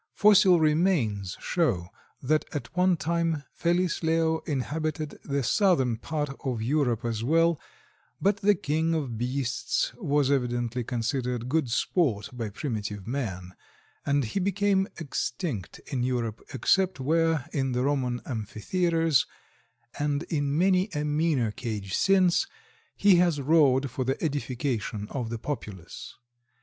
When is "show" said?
1.39-1.89